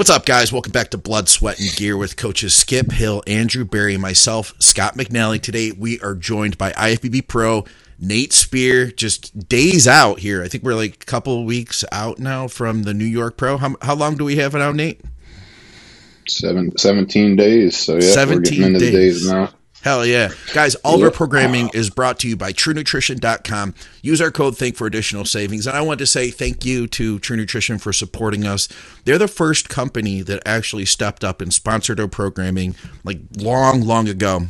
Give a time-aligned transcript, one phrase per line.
[0.00, 0.50] What's up, guys?
[0.50, 4.94] Welcome back to Blood, Sweat, and Gear with coaches Skip Hill, Andrew Berry, myself, Scott
[4.94, 5.38] McNally.
[5.38, 7.66] Today, we are joined by IFBB Pro
[7.98, 8.86] Nate Spear.
[8.92, 10.42] Just days out here.
[10.42, 13.58] I think we're like a couple weeks out now from the New York Pro.
[13.58, 15.02] How, how long do we have now, Nate?
[16.26, 17.76] Seven, 17 days.
[17.76, 18.92] So, yeah, 17 we're getting into days.
[18.92, 19.50] the days now.
[19.82, 20.30] Hell yeah.
[20.52, 23.74] Guys, all of our programming is brought to you by TrueNutrition.com.
[24.02, 25.66] Use our code THINK for additional savings.
[25.66, 28.68] And I want to say thank you to True Nutrition for supporting us.
[29.04, 32.74] They're the first company that actually stepped up and sponsored our programming
[33.04, 34.48] like long, long ago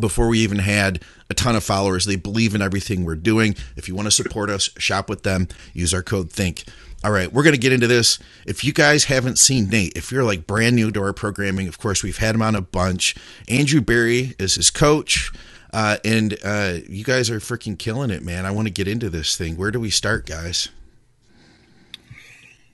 [0.00, 2.04] before we even had a ton of followers.
[2.04, 3.54] They believe in everything we're doing.
[3.76, 5.46] If you want to support us, shop with them.
[5.74, 6.64] Use our code THINK.
[7.04, 8.18] All right, we're going to get into this.
[8.46, 11.78] If you guys haven't seen Nate, if you're like brand new to our programming, of
[11.78, 13.14] course, we've had him on a bunch.
[13.48, 15.30] Andrew Berry is his coach.
[15.72, 18.46] Uh, and uh, you guys are freaking killing it, man.
[18.46, 19.56] I want to get into this thing.
[19.56, 20.70] Where do we start, guys?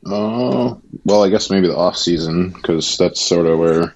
[0.07, 3.95] Uh, well, I guess maybe the off season because that's sort of where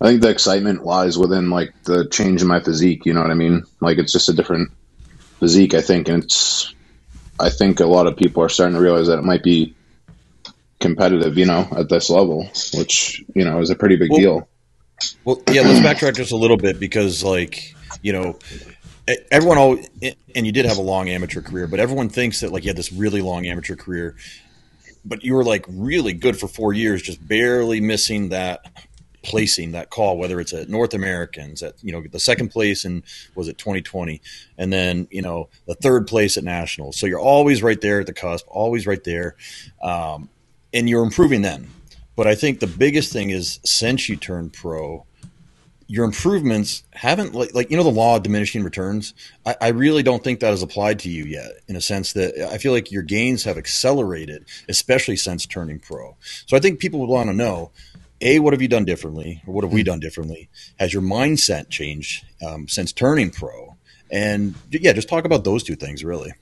[0.00, 3.06] I think the excitement lies within like the change in my physique.
[3.06, 3.64] You know what I mean?
[3.80, 4.72] Like it's just a different
[5.38, 6.74] physique, I think, and it's.
[7.42, 9.74] I think a lot of people are starting to realize that it might be
[10.80, 14.48] competitive, you know, at this level, which you know is a pretty big Well- deal.
[15.24, 18.38] Well, yeah, let's backtrack just a little bit because, like, you know,
[19.32, 19.78] everyone all
[20.36, 22.76] and you did have a long amateur career, but everyone thinks that like you had
[22.76, 24.14] this really long amateur career,
[25.04, 28.64] but you were like really good for four years, just barely missing that
[29.22, 33.02] placing that call, whether it's at North Americans, at you know the second place and
[33.34, 34.20] was it 2020,
[34.58, 36.96] and then you know the third place at nationals.
[36.98, 39.36] So you're always right there at the cusp, always right there,
[39.82, 40.28] um,
[40.72, 41.68] and you're improving then.
[42.16, 45.06] But I think the biggest thing is since you turned pro,
[45.86, 49.14] your improvements haven't like like you know the law of diminishing returns.
[49.44, 52.50] I, I really don't think that has applied to you yet, in a sense that
[52.50, 56.16] I feel like your gains have accelerated, especially since turning pro.
[56.46, 57.72] So I think people would want to know.
[58.22, 60.48] A, what have you done differently, or what have we done differently?
[60.78, 63.76] Has your mindset changed um, since turning pro?
[64.10, 66.32] And yeah, just talk about those two things, really.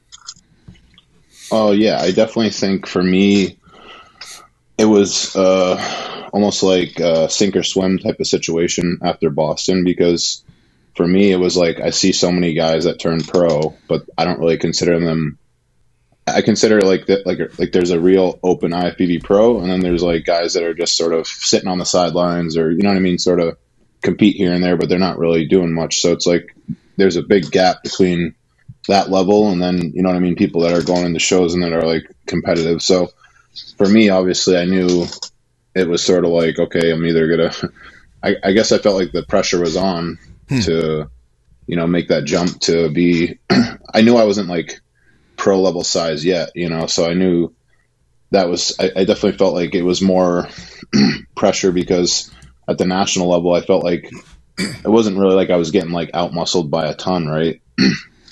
[1.51, 3.59] Oh yeah, I definitely think for me,
[4.79, 10.43] it was uh, almost like a sink or swim type of situation after Boston because
[10.95, 14.25] for me it was like I see so many guys that turn pro, but I
[14.25, 15.39] don't really consider them.
[16.27, 20.03] I consider like that like like there's a real open IFBB pro, and then there's
[20.03, 22.97] like guys that are just sort of sitting on the sidelines or you know what
[22.97, 23.57] I mean, sort of
[24.03, 26.01] compete here and there, but they're not really doing much.
[26.01, 26.55] So it's like
[26.97, 28.35] there's a big gap between
[28.89, 31.55] that level and then you know what I mean people that are going into shows
[31.55, 33.11] and that are like competitive so
[33.77, 35.05] for me obviously I knew
[35.75, 37.53] it was sort of like okay I'm either gonna
[38.23, 40.61] I, I guess I felt like the pressure was on Hmm.
[40.63, 41.11] to
[41.67, 43.39] you know make that jump to be
[43.95, 44.81] I knew I wasn't like
[45.41, 47.55] pro level size yet you know so I knew
[48.31, 50.49] that was I, I definitely felt like it was more
[51.35, 52.31] pressure because
[52.69, 54.11] at the national level I felt like
[54.59, 57.63] it wasn't really like I was getting like out muscled by a ton right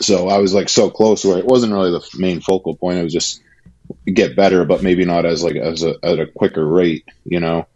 [0.00, 2.98] so I was like so close where it wasn't really the main focal point.
[2.98, 3.42] It was just
[4.06, 7.66] get better, but maybe not as like as a at a quicker rate, you know.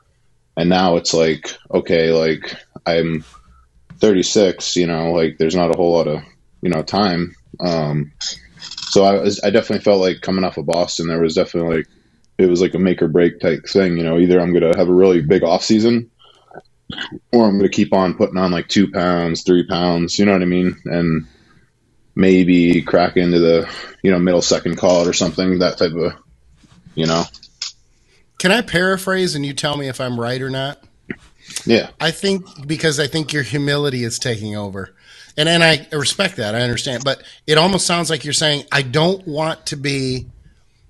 [0.57, 2.55] And now it's like okay, like
[2.87, 3.25] I'm
[3.99, 6.23] 36, you know, like there's not a whole lot of
[6.61, 7.35] you know time.
[7.61, 8.13] Um,
[8.93, 11.87] so I was I definitely felt like coming off of Boston, there was definitely like
[12.37, 14.19] it was like a make or break type thing, you know.
[14.19, 16.11] Either I'm gonna have a really big off season,
[17.33, 20.43] or I'm gonna keep on putting on like two pounds, three pounds, you know what
[20.43, 21.27] I mean, and
[22.15, 23.67] maybe crack into the
[24.03, 26.13] you know middle second call it or something that type of
[26.95, 27.25] you know
[28.39, 30.85] Can I paraphrase and you tell me if I'm right or not?
[31.65, 34.95] yeah I think because I think your humility is taking over.
[35.37, 36.55] And and I respect that.
[36.55, 37.05] I understand.
[37.05, 40.27] But it almost sounds like you're saying I don't want to be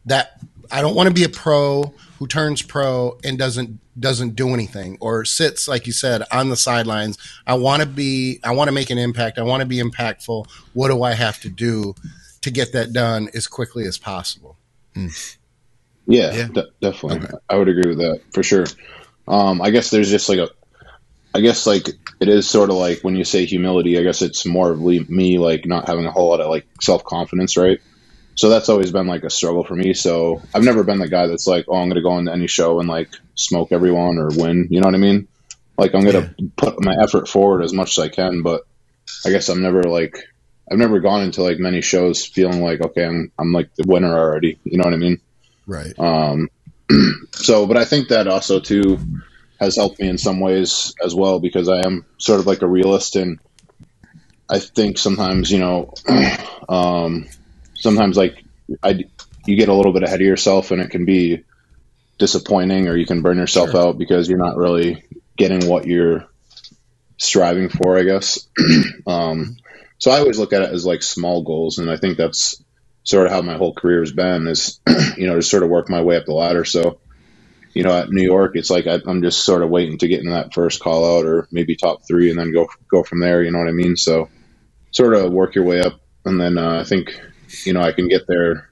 [0.06, 4.48] that I don't want to be a pro who turns pro and doesn't doesn't do
[4.54, 7.18] anything or sits like you said on the sidelines.
[7.46, 9.38] I want to be I want to make an impact.
[9.38, 10.46] I want to be impactful.
[10.72, 11.94] What do I have to do
[12.40, 14.56] to get that done as quickly as possible?
[14.96, 16.48] yeah, Yeah.
[16.48, 18.66] de- definitely i would agree with that for sure
[19.28, 20.50] um i guess there's just like a
[21.34, 21.88] i guess like
[22.20, 25.38] it is sort of like when you say humility i guess it's more of me
[25.38, 27.80] like not having a whole lot of like self-confidence right?
[28.34, 31.26] So that's always been like a struggle for me so i've never been the guy
[31.26, 34.68] that's like oh i'm gonna go into any show and like smoke everyone or win
[34.70, 35.28] you know what i mean?
[35.76, 38.62] Like i'm gonna put my effort forward as much as i can but
[39.26, 40.16] i guess i'm never like
[40.70, 44.16] i've never gone into like many shows feeling like okay i'm, I'm like the winner
[44.16, 45.20] already you know what i mean?
[45.66, 45.98] Right.
[45.98, 46.48] um,
[47.32, 48.98] so, but I think that also too
[49.62, 52.68] has helped me in some ways as well because I am sort of like a
[52.68, 53.38] realist, and
[54.48, 55.94] I think sometimes you know,
[56.68, 57.28] um,
[57.74, 58.44] sometimes like
[58.82, 59.04] I
[59.46, 61.44] you get a little bit ahead of yourself, and it can be
[62.18, 63.88] disappointing or you can burn yourself Sure.
[63.88, 65.02] out because you're not really
[65.36, 66.26] getting what you're
[67.18, 68.48] striving for, I guess.
[69.06, 69.56] um,
[69.98, 72.62] so I always look at it as like small goals, and I think that's
[73.04, 74.80] sort of how my whole career has been is
[75.16, 76.64] you know to sort of work my way up the ladder.
[76.64, 77.00] So
[77.74, 80.20] you know at New York, it's like I, I'm just sort of waiting to get
[80.20, 83.42] in that first call out or maybe top three, and then go go from there.
[83.42, 83.96] You know what I mean?
[83.96, 84.28] So
[84.90, 87.18] sort of work your way up, and then uh, I think
[87.64, 88.70] you know I can get there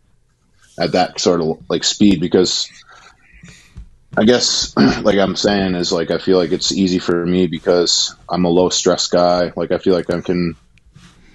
[0.78, 2.70] at that sort of like speed because
[4.16, 8.14] I guess like I'm saying is like I feel like it's easy for me because
[8.28, 9.52] I'm a low stress guy.
[9.56, 10.56] Like I feel like I can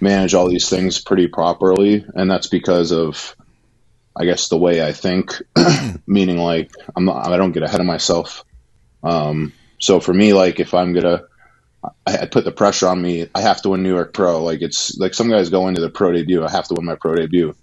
[0.02, 3.36] manage all these things pretty properly, and that's because of
[4.18, 5.42] I guess the way I think.
[6.08, 8.44] meaning like I'm not, I don't get ahead of myself.
[9.04, 11.24] Um, so for me, like if I'm gonna
[12.06, 13.28] I, I put the pressure on me.
[13.34, 14.44] I have to win New York Pro.
[14.44, 16.44] Like it's like some guys go into the pro debut.
[16.44, 17.56] I have to win my pro debut.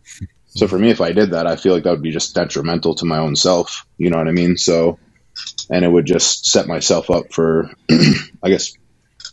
[0.55, 2.95] So for me, if I did that, I feel like that would be just detrimental
[2.97, 3.87] to my own self.
[3.97, 4.57] You know what I mean?
[4.57, 4.99] So,
[5.71, 7.71] and it would just set myself up for,
[8.43, 8.75] I guess,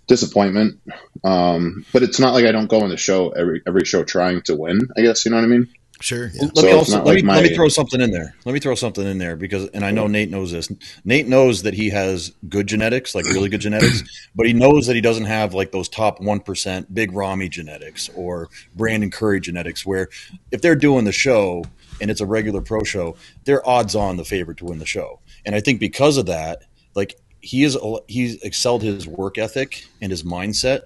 [0.07, 0.79] disappointment.
[1.23, 4.41] Um, but it's not like I don't go in the show every every show trying
[4.43, 4.79] to win.
[4.97, 5.67] I guess you know what I mean.
[6.01, 6.31] Sure.
[6.39, 8.33] Let So me also let, like me, let me throw something in there.
[8.45, 10.71] Let me throw something in there because, and I know Nate knows this.
[11.03, 14.03] Nate knows that he has good genetics, like really good genetics,
[14.35, 18.09] but he knows that he doesn't have like those top one percent big Ramy genetics
[18.15, 19.85] or Brandon Curry genetics.
[19.85, 20.07] Where
[20.51, 21.65] if they're doing the show
[21.99, 25.19] and it's a regular pro show, they're odds on the favorite to win the show.
[25.45, 26.63] And I think because of that,
[26.95, 30.83] like he is, he's excelled his work ethic and his mindset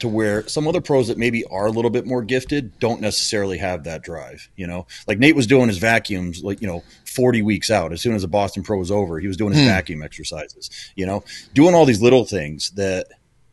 [0.00, 3.58] to where some other pros that maybe are a little bit more gifted don't necessarily
[3.58, 4.48] have that drive.
[4.56, 7.92] You know, like Nate was doing his vacuums, like, you know, 40 weeks out.
[7.92, 9.68] As soon as the Boston Pro was over, he was doing his hmm.
[9.68, 11.24] vacuum exercises, you know,
[11.54, 13.06] doing all these little things that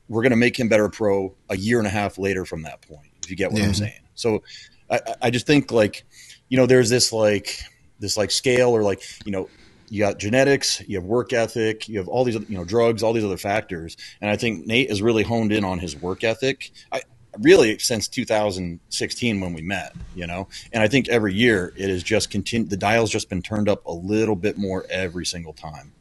[0.08, 2.82] were going to make him better pro a year and a half later from that
[2.82, 3.68] point, if you get what Yeah.
[3.68, 4.02] I'm saying.
[4.16, 4.44] So
[4.90, 6.04] I- I just think like,
[6.50, 7.60] you know, there's this like,
[8.00, 9.50] this like scale or like, you know,
[9.90, 13.04] you got genetics, you have work ethic, you have all these, other- you know, drugs,
[13.04, 13.98] all these other factors.
[14.22, 16.72] And I think Nate has really honed in on his work ethic.
[16.92, 17.02] I
[17.40, 22.04] really since 2016 when we met, you know, and I think every year it has
[22.04, 22.70] just continued.
[22.70, 25.92] The dial's just been turned up a little bit more every single time.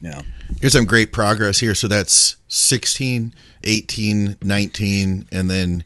[0.00, 0.22] Yeah.
[0.60, 1.74] Here's some great progress here.
[1.74, 5.84] So that's 16, 18, 19, and then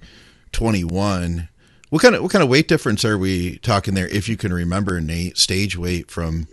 [0.53, 1.49] 21.
[1.91, 4.09] What kind of what kind of weight difference are we talking there?
[4.09, 6.49] If you can remember, Nate, stage weight from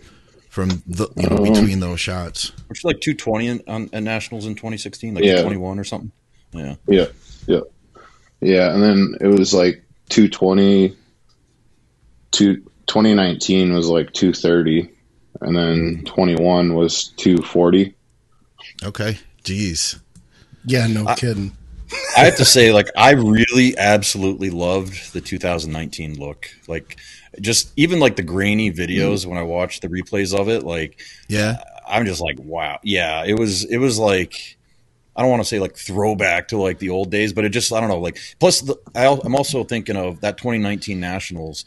[0.56, 2.50] from the you know Um, between those shots.
[2.68, 5.42] Which is like 220 in, on, at nationals in 2016, like Yeah.
[5.42, 6.10] 21 or something.
[6.52, 6.76] Yeah.
[6.88, 7.06] Yeah,
[7.46, 7.60] yeah,
[8.40, 8.72] yeah.
[8.72, 10.96] And then it was like 220.
[12.32, 12.56] Two,
[12.86, 14.88] 2019 was like 230,
[15.42, 17.94] and then 21 was 240.
[18.82, 20.00] Okay, jeez.
[20.64, 21.52] Yeah, no kidding.
[22.16, 26.48] I have to say, like, I really absolutely loved the 2019 look.
[26.66, 26.96] Like,
[27.40, 31.62] just even like the grainy videos when I watched the replays of it, like, Yeah,
[31.86, 34.56] I'm just like, wow, yeah, it was, it was like,
[35.14, 37.72] I don't want to say like throwback to like the old days, but it just,
[37.72, 41.64] I don't know, like, plus the, I, I'm also thinking of that 2019 Nationals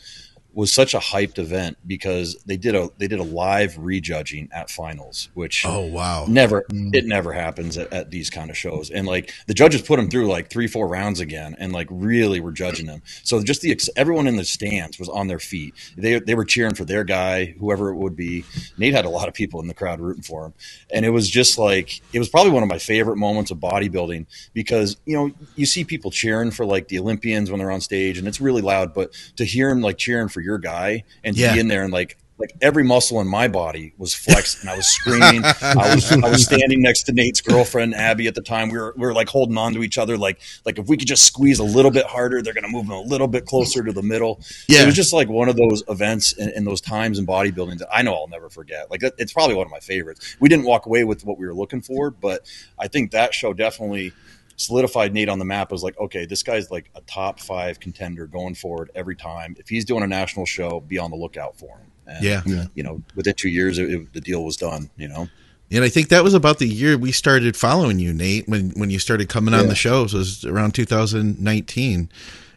[0.54, 4.70] was such a hyped event because they did a they did a live rejudging at
[4.70, 6.26] finals, which Oh wow.
[6.28, 6.94] never mm.
[6.94, 8.90] it never happens at, at these kind of shows.
[8.90, 12.40] And like the judges put them through like three four rounds again and like really
[12.40, 13.02] were judging them.
[13.24, 15.74] So just the everyone in the stands was on their feet.
[15.98, 18.44] They, they were cheering for their guy whoever it would be.
[18.78, 20.54] Nate had a lot of people in the crowd rooting for him.
[20.92, 24.26] And it was just like it was probably one of my favorite moments of bodybuilding
[24.54, 28.18] because you know you see people cheering for like the olympians when they're on stage
[28.18, 31.54] and it's really loud but to hear them like cheering for your guy and Yeah.
[31.54, 34.78] be in there and like like every muscle in my body was flexed and I
[34.78, 35.44] was screaming.
[35.44, 38.70] I was I was standing next to Nate's girlfriend Abby at the time.
[38.70, 41.10] We were we were like holding on to each other like like if we could
[41.10, 43.92] just squeeze a little bit harder, they're gonna move them a little bit closer to
[43.92, 44.40] the middle.
[44.70, 44.84] Yeah.
[44.84, 47.90] It was just like one of those events and, and those times in bodybuilding that
[47.92, 48.90] I know I'll never forget.
[48.90, 50.38] Like that, it's probably one of my favorites.
[50.40, 52.46] We didn't walk away with what we were looking for, but
[52.80, 54.14] I think that show definitely
[54.60, 58.28] solidified Nate on the map as like, okay, this guy's like a top five contender
[58.28, 59.56] going forward every time.
[59.58, 61.88] If he's doing a national show, be on the lookout for him.
[62.08, 62.42] And, Yeah.
[62.76, 64.90] You know, within two years, it, it- the deal was done.
[64.98, 65.28] You know,
[65.72, 68.90] And I think that was about the year we started following you, Nate, when when
[68.90, 69.70] you started coming on Yeah.
[69.70, 72.10] the shows was around 2019.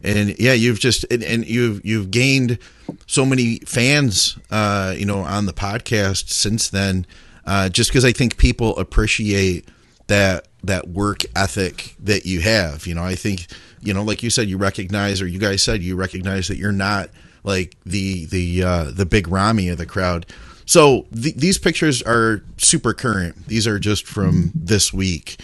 [0.05, 2.59] And yeah, you've just and, and you've you've gained
[3.07, 7.07] so many fans, uh, you know, on the podcast since then.
[7.47, 9.69] Uh, just because I think people appreciate
[10.09, 12.87] that that work ethic that you have.
[12.87, 13.47] You know, I think
[13.83, 16.73] you know, like you said, you recognize, or you guys said you recognize that you're
[16.73, 17.11] not
[17.45, 20.27] like the the uh, the big Ramy of the crowd.
[20.65, 23.47] So th- these pictures are super current.
[23.47, 25.41] These are just from this week.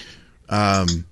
[0.48, 1.06] Um,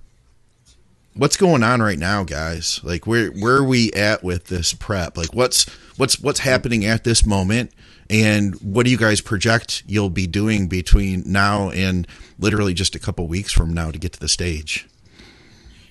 [1.14, 2.80] what's going on right now, guys?
[2.84, 5.16] Like where where are we at with this prep?
[5.16, 5.64] Like what's
[5.96, 7.72] what's what's happening at this moment,
[8.10, 12.06] and what do you guys project you'll be doing between now and
[12.38, 14.86] literally just a couple weeks from now to get to the stage?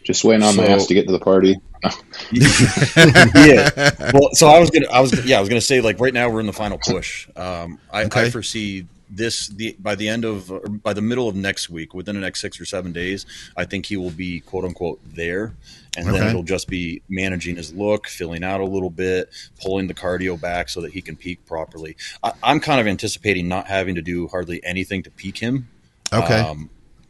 [0.04, 1.58] Just waiting on my So- ass to get to the party.
[2.32, 3.92] yeah.
[4.14, 6.30] Well, so I was gonna, I was, yeah, I was gonna say like right now
[6.30, 7.28] we're in the final push.
[7.36, 11.36] Um, I, I foresee this the by the end of or by the middle of
[11.36, 14.66] next week, within the next six or seven days, I think he will be quote
[14.66, 15.54] unquote there,
[15.98, 16.20] and Okay.
[16.20, 19.30] then it'll just be managing his look, filling out a little bit,
[19.62, 21.96] pulling the cardio back so that he can peak properly.
[22.24, 25.68] I, I'm kind of anticipating not having to do hardly anything to peak him.
[26.14, 26.40] Okay.
[26.40, 26.70] Um,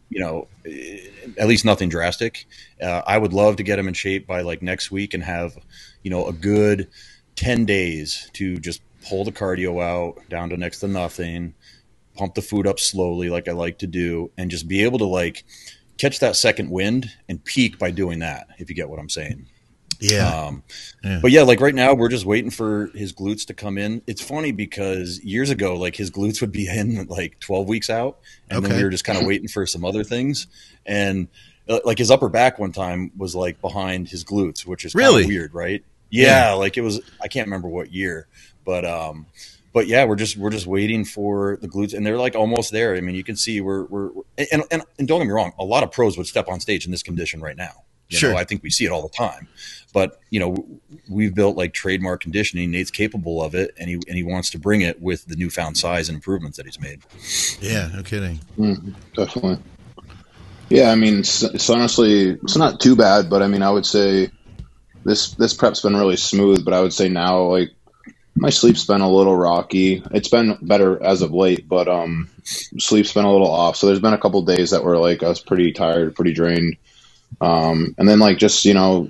[0.10, 0.48] you know,
[1.38, 2.46] at least nothing drastic.
[2.82, 5.58] Uh, I would love to get him in shape by like next week and have,
[6.04, 6.88] you know, a good
[7.36, 11.54] 10 days to just pull the cardio out down to next to nothing,
[12.16, 15.06] pump the food up slowly, like I like to do, and just be able to
[15.06, 15.44] like
[15.98, 19.46] catch that second wind and peak by doing that, if you get what I'm saying.
[20.00, 20.28] yeah.
[20.48, 20.64] Um,
[21.04, 21.20] Yeah.
[21.22, 24.02] But yeah, like right now, we're just waiting for his glutes to come in.
[24.08, 28.20] It's funny because years ago, like his glutes would be in like 12 weeks out,
[28.50, 30.48] and then we were just kind of waiting for some other things.
[30.86, 31.28] And
[31.70, 35.26] uh, like his upper back one time was like behind his glutes, which is Really?
[35.26, 35.84] weird, right?
[36.10, 37.00] Yeah, like it was.
[37.22, 38.28] I can't remember what year,
[38.66, 39.26] but um,
[39.76, 42.96] but yeah, we're just we're just waiting for the glutes, and they're like almost there.
[42.96, 45.66] I mean, you can see we're we're and and, and don't get me wrong, a
[45.66, 47.84] lot of pros would step on stage in this condition right now.
[48.08, 48.32] You Sure.
[48.32, 49.50] know, I think we see it all the time.
[49.94, 50.66] But you know,
[51.10, 52.72] we've built like trademark conditioning.
[52.72, 55.78] Nate's capable of it, and he and he wants to bring it with the newfound
[55.78, 57.02] size and improvements that he's made.
[57.60, 57.90] yeah.
[57.94, 58.40] No kidding.
[58.58, 59.58] Mm, definitely.
[60.70, 63.86] Yeah, I mean, it's, it's honestly it's not too bad, but I mean, I would
[63.86, 64.30] say
[65.04, 66.64] this this prep's been really smooth.
[66.64, 67.72] But I would say now, like
[68.36, 70.04] my sleep's been a little rocky.
[70.12, 73.78] It's been better as of late, but um, sleep's been a little off.
[73.78, 76.78] So there's been a couple days that were like I was pretty tired, pretty drained.
[77.40, 79.10] Um, and then like just you know,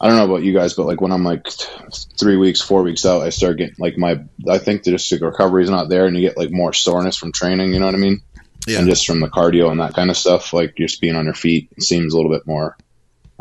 [0.00, 1.66] I don't know about you guys, but like when I'm like t-
[2.18, 5.18] three weeks, four weeks out, I start getting like my I think the just the
[5.18, 7.74] recovery's not there, and you get like more soreness from training.
[7.74, 8.22] You know what I mean?
[8.66, 8.78] Yeah.
[8.78, 11.34] and just from the cardio and that kind of stuff, like just being on your
[11.34, 12.76] feet seems a little bit more,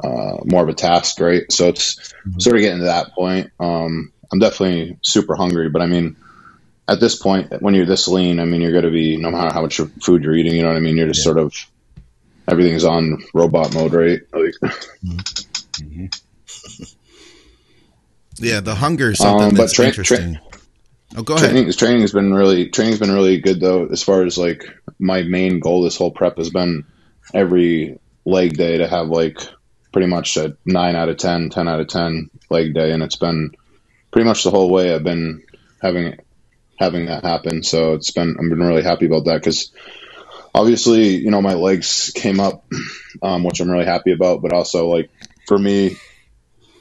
[0.01, 1.43] uh, more of a task, right?
[1.51, 3.51] So it's sort of getting to that point.
[3.59, 6.15] Um, I'm definitely super hungry, but I mean,
[6.87, 9.53] at this point, when you're this lean, I mean, you're going to be no matter
[9.53, 10.97] how much food you're eating, you know what I mean.
[10.97, 11.53] You're just sort of
[12.47, 14.19] everything's on robot mode, right?
[14.33, 14.53] Like,
[18.37, 18.59] Yeah.
[18.61, 20.39] The hunger is something Um, but that's tra- tra- interesting.
[21.17, 21.51] oh, go ahead.
[21.51, 23.85] training, training has been really training's been really good though.
[23.87, 24.63] As far as like
[24.97, 26.85] my main goal, this whole prep has been
[27.33, 29.39] every leg day to have like
[29.91, 33.15] pretty much a nine out of 10, 10 out of ten leg day, and it's
[33.17, 33.51] been
[34.11, 34.93] pretty much the whole way.
[34.93, 35.43] I've been
[35.81, 36.17] having
[36.77, 39.71] having that happen, so it's been I've been really happy about that because
[40.53, 42.65] obviously you know my legs came up,
[43.21, 45.09] um, which I'm really happy about, but also like
[45.47, 45.97] for me,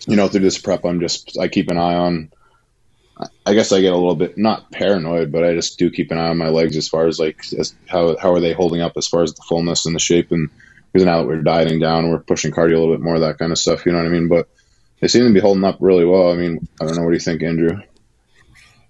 [0.06, 2.30] you know through this prep, I'm just I keep an eye on.
[3.44, 6.18] I guess I get a little bit not paranoid, but I just do keep an
[6.18, 8.92] eye on my legs as far as like as how how are they holding up
[8.96, 10.50] as far as the fullness and the shape and
[10.92, 13.52] because now that we're dieting down, we're pushing cardio a little bit more, that kind
[13.52, 13.84] of stuff.
[13.84, 14.28] You know what I mean?
[14.28, 14.48] But
[15.00, 16.30] they seem to be holding up really well.
[16.30, 17.02] I mean, I don't know.
[17.02, 17.80] What do you think, Andrew?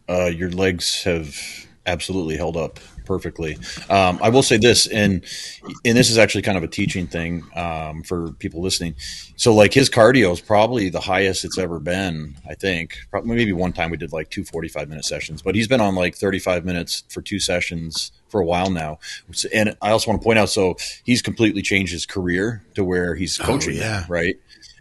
[0.09, 1.37] Uh, your legs have
[1.87, 3.57] absolutely held up perfectly.
[3.89, 5.25] Um, I will say this, and
[5.85, 8.95] and this is actually kind of a teaching thing um, for people listening.
[9.37, 12.37] So, like his cardio is probably the highest it's ever been.
[12.49, 15.67] I think probably maybe one time we did like two 45 minute sessions, but he's
[15.67, 18.99] been on like 35 minutes for two sessions for a while now.
[19.53, 23.15] And I also want to point out, so he's completely changed his career to where
[23.15, 24.05] he's coaching, now, yeah.
[24.09, 24.37] right?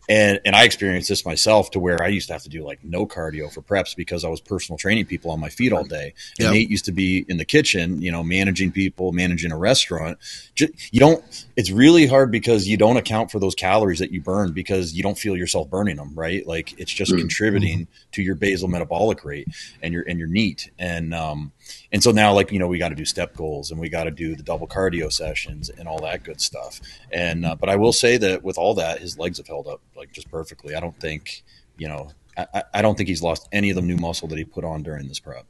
[0.10, 2.84] And and I experienced this myself to where I used to have to do like
[2.84, 6.14] no cardio for preps because I was personal training people on my feet all day.
[6.40, 6.54] And Yep.
[6.54, 10.18] Nate used to be in the kitchen, you know, managing people, managing a restaurant.
[10.56, 11.46] Ju- You don't.
[11.58, 15.04] It's really hard because you don't account for those calories that you burn because you
[15.04, 16.46] don't feel yourself burning them, right?
[16.48, 17.20] Like it's just Mm.
[17.20, 19.50] contributing to your basal metabolic rate
[19.82, 21.52] and your and your NEAT and um
[21.92, 24.04] and so now like you know we got to do step goals and we got
[24.06, 26.80] to do the double cardio sessions and all that good stuff
[27.12, 29.82] and uh, but i will say that with all that his legs have held up
[29.96, 31.44] like just perfectly i don't think
[31.78, 34.38] you know I, I- I don't think he's lost any of the new muscle that
[34.38, 35.46] he put on during this prep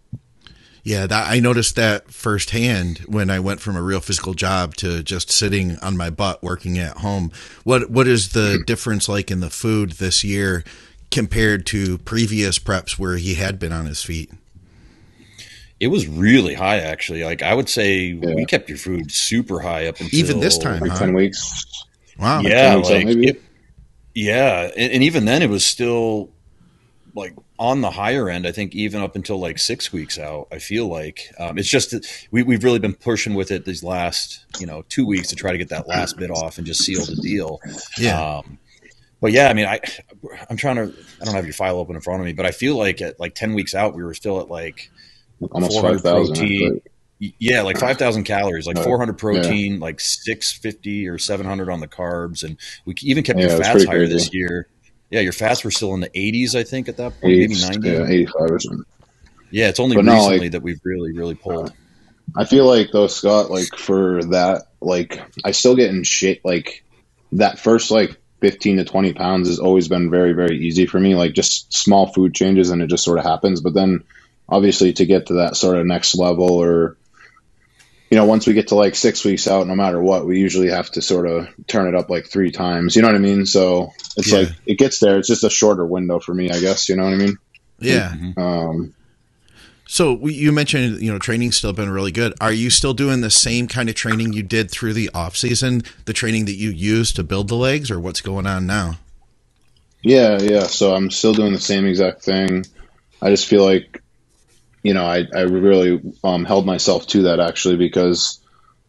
[0.84, 5.04] Yeah, that, I noticed that firsthand when I went from a real physical job to
[5.04, 7.32] just sitting on my butt working at home.
[7.66, 10.64] What what is the difference like in the food this year
[11.12, 14.32] compared to previous preps where he had been on his feet?
[15.80, 18.34] It was really high actually like i would say Yeah.
[18.36, 21.00] we kept your food super high up until Even this time, Like huh?
[21.00, 21.86] ten weeks.
[22.20, 22.42] Wow.
[22.42, 23.42] yeah, 10 weeks out, like it-
[24.16, 26.32] yeah, and, and even then, it was still
[27.14, 28.48] like on the higher end.
[28.48, 30.48] I think even up until like six weeks out.
[30.52, 33.84] I feel like um, it's just that we, we've really been pushing with it these
[33.84, 36.82] last you know two weeks to try to get that last bit off and just
[36.84, 37.60] seal the deal.
[38.00, 38.20] Yeah.
[38.38, 38.58] Um,
[39.22, 39.80] But yeah, I mean, I
[40.50, 40.92] I'm trying to.
[41.22, 43.20] I don't have your file open in front of me, but I feel like at
[43.20, 44.90] like ten weeks out, we were still at like
[45.52, 46.36] Almost 400 5,000.
[46.36, 46.82] protein.
[47.40, 51.48] Yeah, like five thousand calories, like Uh, four hundred protein, like six fifty or seven
[51.48, 54.68] hundred on the carbs, and we even kept your Yeah, it's fats higher this year.
[55.10, 57.90] Yeah, your fats were still in the eighties, I think, at that point, maybe ninety.
[57.90, 58.08] yeah, Yeah.
[58.08, 58.86] 85 or something.
[59.52, 61.74] it's only But no, recently like- that we've really, really pulled.
[62.36, 66.42] I feel like though, Scott, like for that, like I still get in shape.
[66.44, 66.84] Like
[67.32, 71.16] that first like fifteen to twenty pounds has always been very, very easy for me.
[71.16, 73.62] Like just small food changes, and it just sort of happens.
[73.62, 74.04] But then,
[74.50, 76.98] obviously, to get to that sort of next level, or
[78.10, 80.70] you know, once we get to like six weeks out, no matter what, we usually
[80.70, 82.96] have to sort of turn it up like three times.
[82.96, 83.46] You know what I mean?
[83.46, 84.40] So it's Yeah.
[84.40, 85.18] like it gets there.
[85.18, 86.88] It's just a shorter window for me, I guess.
[86.88, 87.38] You know what I mean?
[87.80, 88.14] Yeah.
[88.38, 88.94] Um,
[89.90, 92.34] So we- you mentioned, you know, training's still been really good.
[92.42, 95.82] Are you still doing the same kind of training you did through the off season,
[96.06, 99.00] the training that you used to build the legs, or what's going on now?
[100.04, 100.64] Yeah, yeah.
[100.68, 102.66] So I'm still doing the same exact thing.
[103.22, 104.02] I just feel like,
[104.88, 108.40] you know, I, I really um, held myself to that actually because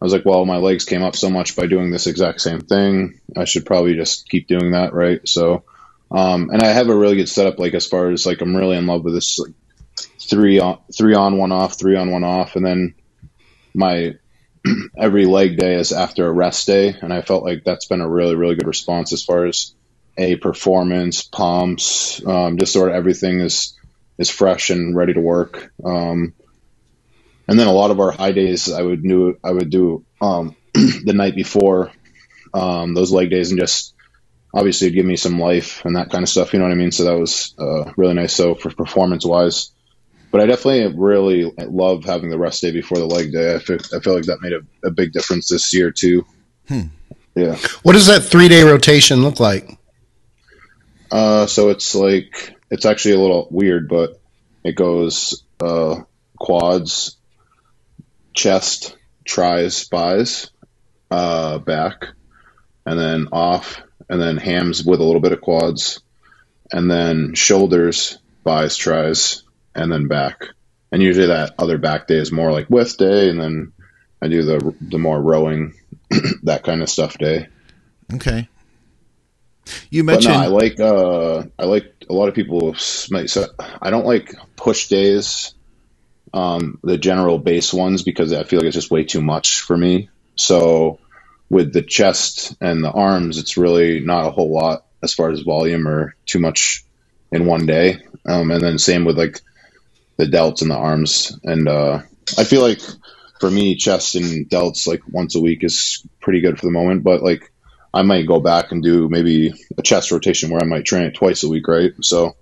[0.01, 2.61] I was like, well, my legs came up so much by doing this exact same
[2.61, 3.19] thing.
[3.35, 5.19] I should probably just keep doing that, right?
[5.27, 5.65] So,
[6.09, 8.77] um, and I have a really good setup, like as far as like I'm really
[8.77, 9.51] in love with this like
[10.21, 12.95] three on, three on, one off, three on, one off, and then
[13.73, 14.13] my
[14.97, 18.09] every leg day is after a rest day, and I felt like that's been a
[18.09, 19.73] really, really good response as far as
[20.17, 23.77] a performance, pumps, um, just sort of everything is
[24.19, 25.71] is fresh and ready to work.
[25.83, 26.33] Um,
[27.47, 30.55] and then a lot of our high days, I would do I would do um,
[30.73, 31.91] the night before
[32.53, 33.95] um, those leg days, and just
[34.53, 36.53] obviously it'd give me some life and that kind of stuff.
[36.53, 36.91] You know what I mean?
[36.91, 38.35] So that was uh, really nice.
[38.35, 39.71] So for performance wise.
[40.31, 43.55] But I definitely really love having the rest day before the leg day.
[43.55, 46.23] I feel, I feel like that made a, a big difference this year too.
[47.33, 47.55] Yeah.
[47.81, 49.75] What does that three day rotation look like?
[51.09, 54.19] Uh, so it's like it's actually a little weird, but
[54.63, 56.01] it goes uh,
[56.37, 57.17] quads,
[58.33, 58.95] chest,
[59.25, 60.51] tries, buys,
[61.11, 62.07] uh, back,
[62.85, 66.01] and then off, and then hams with a little bit of quads,
[66.71, 69.43] and then shoulders, buys, tries,
[69.75, 70.45] and then back.
[70.91, 73.73] And usually that other back day is more like width day, and then
[74.21, 75.75] I do the the more rowing,
[76.43, 77.47] that kind of stuff day.
[78.13, 78.49] Okay.
[79.91, 82.75] You mentioned no, I like uh, I like a lot of people
[83.11, 83.45] might say
[83.81, 85.53] I don't like push days,
[86.33, 89.77] um, the general base ones because I feel like it's just way too much for
[89.77, 90.09] me.
[90.35, 90.99] So
[91.49, 95.41] with the chest and the arms, it's really not a whole lot as far as
[95.41, 96.83] volume or too much
[97.31, 97.99] in one day.
[98.25, 99.41] Um, and then same with like
[100.17, 101.37] the delts and the arms.
[101.43, 102.01] And uh,
[102.37, 102.81] I feel like
[103.39, 107.03] for me, chest and delts like once a week is pretty good for the moment.
[107.03, 107.51] But like
[107.93, 111.15] I might go back and do maybe a chest rotation where I might train it
[111.15, 111.91] twice a week, right?
[112.01, 112.35] So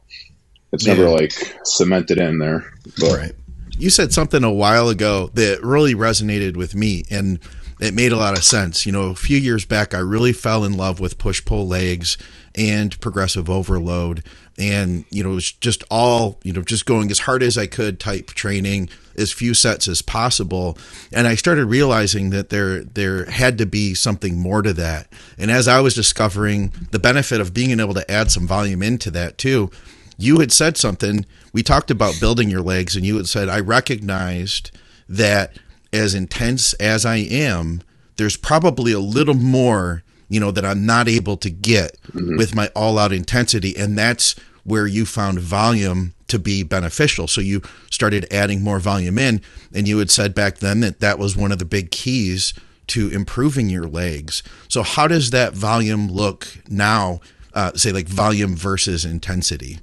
[0.73, 1.10] it's never Yeah.
[1.10, 1.33] like
[1.63, 2.65] cemented in there.
[2.99, 3.31] But Right.
[3.77, 7.39] you said something a while ago that really resonated with me and
[7.79, 8.86] it made a lot of sense.
[8.86, 12.17] You know, a few years back, I really fell in love with push pull legs
[12.55, 14.23] and progressive overload.
[14.57, 17.67] And, you know, it was just all, you know, just going as hard as I
[17.67, 20.77] could type training, as few sets as possible.
[21.12, 25.08] And I started realizing that there there had to be something more to that.
[25.38, 29.12] And as I was discovering the benefit of being able to add some volume into
[29.12, 29.71] that too,
[30.17, 31.25] you had said something.
[31.53, 34.71] We talked about building your legs, and you had said, I recognized
[35.08, 35.58] that
[35.93, 37.82] as intense as I am,
[38.17, 42.38] there's probably a little more, you know, that I'm not able to get mm-hmm.
[42.38, 43.75] with my all out intensity.
[43.77, 44.36] And that's
[44.67, 47.25] where you found volume to be beneficial.
[47.25, 49.41] So you started adding more volume in.
[49.73, 52.53] And you had said back then that that was one of the big keys
[52.88, 54.43] to improving your legs.
[54.67, 57.21] So, how does that volume look now?
[57.53, 59.80] Uh, say, like volume versus intensity.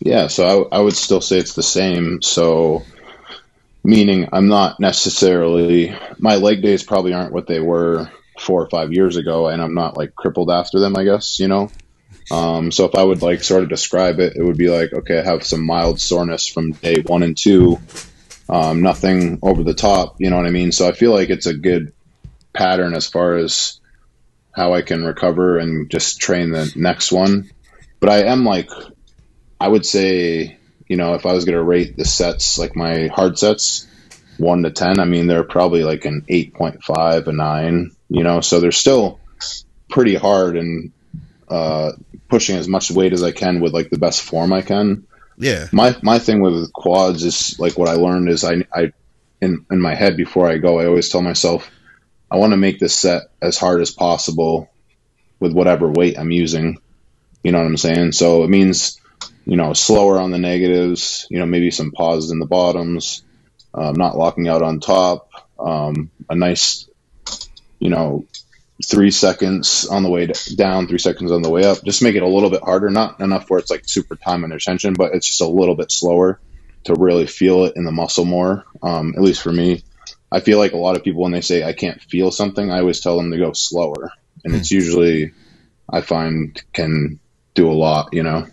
[0.00, 2.22] Yeah, so I, I would still say it's the same.
[2.22, 2.82] So,
[3.82, 8.92] meaning I'm not necessarily my leg days probably aren't what they were four or five
[8.92, 10.96] years ago, and I'm not like crippled after them.
[10.96, 11.70] I guess you know.
[12.30, 15.18] Um, so if I would like sort of describe it, it would be like okay,
[15.18, 17.78] I have some mild soreness from day one and two,
[18.48, 20.16] um, nothing over the top.
[20.20, 20.72] You know what I mean?
[20.72, 21.92] So I feel like it's a good
[22.52, 23.80] pattern as far as
[24.52, 27.50] how I can recover and just train the next one.
[28.00, 28.70] But I am like
[29.60, 30.58] I would say,
[30.88, 33.86] you know, if I was going to rate the sets, like my hard sets,
[34.36, 38.60] one to 10, I mean, they're probably like an 8.5, a nine, you know, so
[38.60, 39.20] they're still
[39.88, 40.92] pretty hard and
[41.48, 41.92] uh,
[42.28, 45.06] pushing as much weight as I can with like the best form I can.
[45.36, 45.66] Yeah.
[45.72, 48.92] My, my thing with quads is like what I learned is I, I,
[49.40, 51.70] in, in my head before I go, I always tell myself,
[52.30, 54.70] I want to make this set as hard as possible
[55.40, 56.78] with whatever weight I'm using.
[57.42, 58.12] You know what I'm saying?
[58.12, 59.00] So it means,
[59.44, 63.22] you know, slower on the negatives, you know, maybe some pauses in the bottoms,
[63.74, 66.88] um, not locking out on top, um, a nice,
[67.78, 68.24] you know,
[68.82, 71.84] three seconds on the way down, three seconds on the way up.
[71.84, 74.58] Just make it a little bit harder, not enough where it's like super time under
[74.58, 76.40] tension, but it's just a little bit slower
[76.84, 78.64] to really feel it in the muscle more.
[78.82, 79.84] Um, at least for me,
[80.30, 82.80] I feel like a lot of people when they say I can't feel something, I
[82.80, 84.10] always tell them to go slower,
[84.44, 85.32] and it's usually
[85.88, 87.20] I find can
[87.54, 88.08] do a lot.
[88.12, 88.46] You know.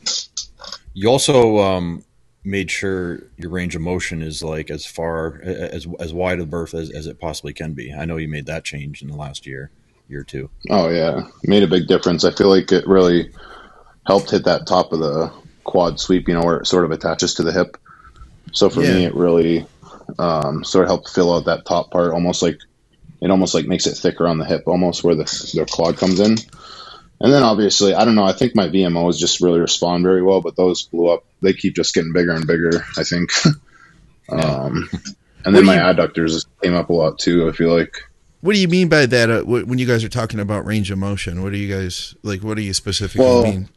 [0.93, 2.03] You also um,
[2.43, 6.75] made sure your range of motion is like as far as as wide of berth
[6.75, 7.91] as, as it possibly can be.
[7.91, 9.71] I know you made that change in the last year
[10.12, 10.50] year or two.
[10.69, 12.24] Oh yeah, made a big difference.
[12.24, 13.32] I feel like it really
[14.06, 15.32] helped hit that top of the
[15.63, 16.28] quad sweep.
[16.28, 17.78] You know, where it sort of attaches to the hip.
[18.54, 18.93] So for yeah.
[18.93, 19.65] me, it really
[20.19, 22.60] um, sort of helped fill out that top part, almost like
[23.21, 26.19] it almost like makes it thicker on the hip, almost where the the quad comes
[26.19, 26.38] in.
[27.19, 28.24] And then obviously, I don't know.
[28.24, 31.24] I think my VMOs just really respond very well, but those blew up.
[31.41, 32.84] They keep just getting bigger and bigger.
[32.97, 33.32] I think.
[34.30, 34.89] um,
[35.45, 37.47] and then my you, adductors came up a lot too.
[37.47, 37.95] I feel like.
[38.41, 39.30] What do you mean by that?
[39.30, 42.41] Uh, when you guys are talking about range of motion, what do you guys like?
[42.41, 43.69] What do you specifically well, mean?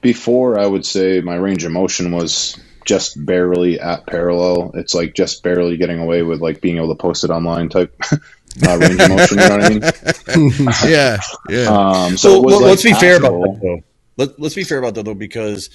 [0.00, 4.72] Before, I would say my range of motion was just barely at parallel.
[4.74, 7.94] It's like just barely getting away with like being able to post it online type
[8.12, 9.38] uh, range of motion.
[9.38, 10.74] You know what I mean?
[10.92, 11.66] yeah, yeah.
[11.68, 13.80] Um, so, well, like let's be fair about that though.
[14.16, 15.70] Let, us be fair about that though, because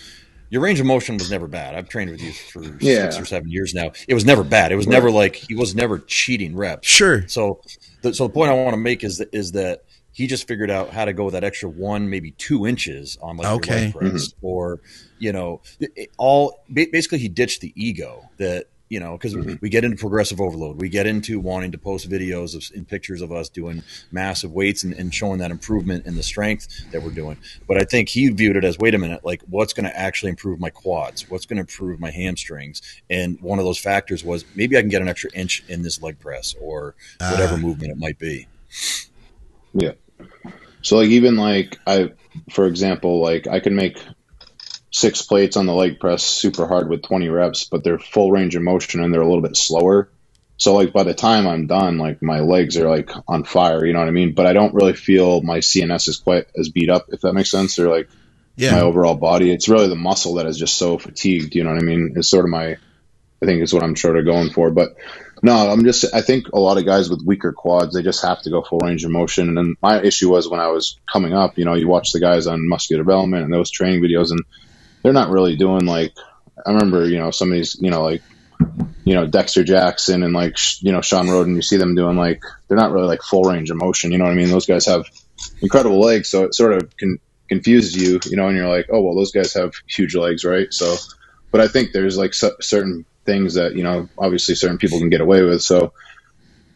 [0.50, 1.76] your range of motion was never bad.
[1.76, 3.04] I've trained with you for yeah.
[3.04, 3.92] six or seven years now.
[4.08, 4.72] It was never bad.
[4.72, 4.94] It was right.
[4.94, 6.88] never like he was never cheating reps.
[6.88, 7.28] Sure.
[7.28, 7.62] So,
[8.02, 10.72] the, so the point I want to make is that, is that he just figured
[10.72, 13.86] out how to go that extra one, maybe two inches on like okay.
[13.86, 14.46] leg press, mm-hmm.
[14.46, 14.82] or
[15.20, 19.54] you know, it, all basically he ditched the ego that you know, because mm-hmm.
[19.62, 20.82] we get into progressive overload.
[20.82, 24.84] We get into wanting to post videos of and pictures of us doing massive weights
[24.84, 27.38] and, and, showing that improvement in the strength that we're doing.
[27.68, 30.30] But I think he viewed it as, wait a minute, like what's going to actually
[30.30, 31.30] improve my quads?
[31.30, 32.82] What's going to improve my hamstrings?
[33.10, 36.02] And one of those factors was maybe I can get an extra inch in this
[36.02, 38.48] leg press or whatever uh, movement it might be.
[39.74, 39.94] Yeah.
[40.82, 42.12] So like even like I,
[42.52, 44.00] for example, like I can make
[44.92, 48.56] six plates on the leg press super hard with 20 reps, but they're full range
[48.56, 50.10] of motion and they're a little bit slower.
[50.58, 53.94] So like by the time I'm done, like my legs are like on fire, you
[53.94, 54.34] know what I mean?
[54.34, 57.52] But I don't really feel my CNS is quite as beat up, if that makes
[57.52, 58.10] sense, or like
[58.58, 58.74] yeah.
[58.74, 59.52] my overall body.
[59.52, 62.14] It's really the muscle that is just so fatigued, you know what I mean?
[62.18, 64.70] It's sort of my, I think is what I'm sort of going for.
[64.70, 64.96] But
[65.42, 68.42] no, I'm just, I think a lot of guys with weaker quads, they just have
[68.42, 69.48] to go full range of motion.
[69.48, 72.20] And then my issue was when I was coming up, you know, you watch the
[72.20, 74.42] guys on muscular development and those training videos and
[75.04, 76.14] they're not really doing like
[76.66, 78.22] I remember you know some of these you know like
[79.06, 81.56] you know Dexter Jackson and like you know Shawn Rhoden.
[81.56, 84.12] You see them doing like they're not really like full range of motion.
[84.12, 84.50] You know what I mean?
[84.50, 85.06] Those guys have
[85.62, 88.20] incredible legs, so it sort of can confuses you.
[88.26, 90.72] You know, and you're like, oh well, those guys have huge legs, right?
[90.74, 90.96] So,
[91.52, 95.22] but I think there's like certain things that you know obviously certain people can get
[95.22, 95.62] away with.
[95.62, 95.94] So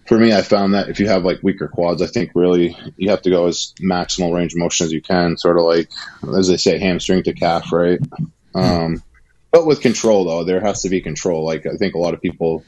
[0.05, 3.09] for me, I found that if you have like weaker quads, I think really you
[3.09, 5.89] have to go as maximal range of motion as you can, sort of like
[6.37, 7.99] as they say, hamstring to calf, right?
[8.53, 9.01] Um,
[9.51, 11.45] but with control though, there has to be control.
[11.45, 12.65] Like I think a lot of people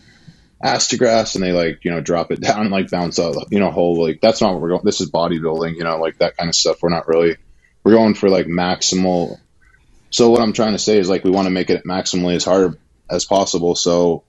[0.64, 3.36] ask to grass and they like you know drop it down and like bounce out,
[3.52, 4.86] you know, whole like that's not what we're going.
[4.86, 6.82] This is bodybuilding, you know, like that kind of stuff.
[6.82, 7.36] We're not really
[7.84, 9.40] we're going for like maximal.
[10.10, 12.46] So what I'm trying to say is like we want to make it maximally as
[12.46, 13.76] hard as possible.
[13.76, 14.24] So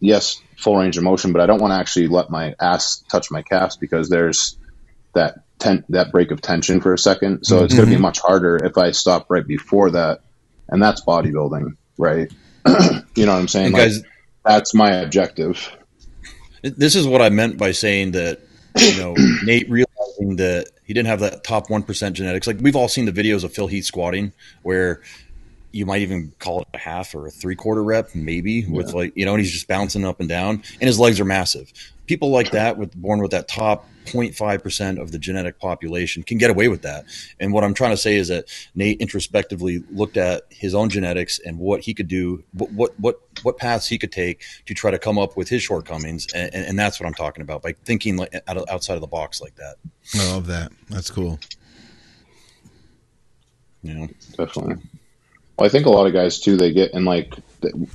[0.00, 3.30] yes, full range of motion, but I don't want to actually let my ass touch
[3.30, 4.56] my calves because there's
[5.14, 7.44] that ten- that break of tension for a second.
[7.44, 7.82] So it's mm-hmm.
[7.82, 10.20] going to be much harder if I stop right before that,
[10.68, 12.32] and that's bodybuilding, right?
[13.14, 13.72] you know what I'm saying?
[13.72, 14.02] Like, guys,
[14.44, 15.70] that's my objective.
[16.62, 18.40] This is what I meant by saying that
[18.78, 22.46] you know Nate realizing that he didn't have that top one percent genetics.
[22.46, 24.32] Like we've all seen the videos of Phil Heath squatting
[24.62, 25.02] where
[25.72, 28.70] you might even call it a half or a three quarter rep, maybe yeah.
[28.70, 31.24] with like, you know, and he's just bouncing up and down and his legs are
[31.24, 31.72] massive.
[32.06, 36.50] People like that with born with that top 0.5% of the genetic population can get
[36.50, 37.04] away with that.
[37.38, 41.38] And what I'm trying to say is that Nate introspectively looked at his own genetics
[41.38, 44.90] and what he could do, what, what, what, what paths he could take to try
[44.90, 46.26] to come up with his shortcomings.
[46.32, 49.54] And, and that's what I'm talking about by thinking like outside of the box like
[49.56, 49.76] that.
[50.14, 50.72] I love that.
[50.88, 51.38] That's cool.
[53.82, 54.76] Yeah, definitely.
[55.58, 57.34] Well, I think a lot of guys too, they get in like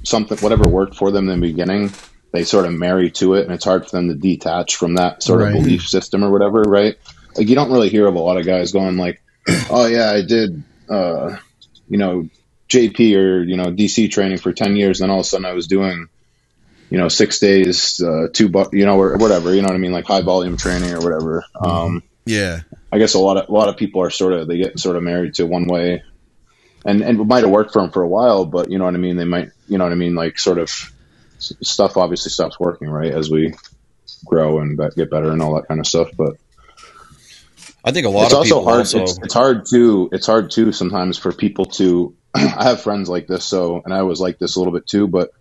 [0.03, 1.91] something, whatever worked for them in the beginning,
[2.33, 5.23] they sort of marry to it, and it's hard for them to detach from that
[5.23, 5.55] sort right.
[5.55, 6.97] of belief system or whatever, right?
[7.37, 9.21] Like you don't really hear of a lot of guys going like,
[9.69, 11.37] "Oh yeah, I did, uh,
[11.87, 12.27] you know,
[12.67, 15.45] JP or you know DC training for ten years, and then all of a sudden
[15.45, 16.09] I was doing."
[16.89, 19.51] You know, six days, uh, two, bu- you know, or whatever.
[19.51, 21.43] You know what I mean, like high volume training or whatever.
[21.59, 22.59] Um, yeah,
[22.91, 24.95] I guess a lot of a lot of people are sort of they get sort
[24.95, 26.03] of married to one way,
[26.85, 28.93] and and it might have worked for them for a while, but you know what
[28.93, 29.15] I mean.
[29.15, 30.69] They might, you know what I mean, like sort of
[31.39, 33.53] stuff obviously stops working right as we
[34.25, 36.09] grow and get better and all that kind of stuff.
[36.17, 36.37] But
[37.83, 38.79] I think a lot it's of also people hard.
[38.79, 40.09] also It's, it's hard too.
[40.11, 42.15] It's hard too sometimes for people to.
[42.33, 45.07] I have friends like this, so and I was like this a little bit too,
[45.07, 45.31] but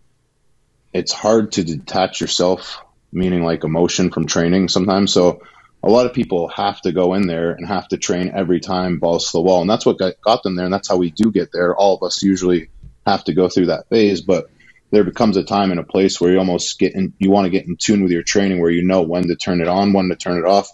[0.93, 5.13] it's hard to detach yourself, meaning like emotion from training sometimes.
[5.13, 5.43] So
[5.83, 8.99] a lot of people have to go in there and have to train every time
[8.99, 11.11] balls to the wall, and that's what got, got them there, and that's how we
[11.11, 11.75] do get there.
[11.75, 12.71] All of us usually
[13.07, 14.51] have to go through that phase, but
[14.91, 17.51] there becomes a time and a place where you almost get in, you want to
[17.51, 20.09] get in tune with your training where you know when to turn it on, when
[20.09, 20.71] to turn it off,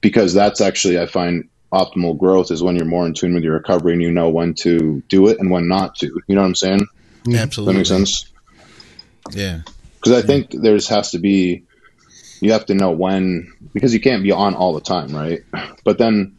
[0.00, 3.54] because that's actually I find optimal growth is when you're more in tune with your
[3.54, 6.06] recovery and you know when to do it and when not to.
[6.26, 6.86] You know what I'm saying?
[7.34, 7.72] Absolutely.
[7.72, 8.32] that makes sense?
[9.32, 9.62] Yeah.
[9.96, 11.64] Because I think there's has to be
[12.40, 15.42] you have to know when because you can't be on all the time, right?
[15.84, 16.36] But then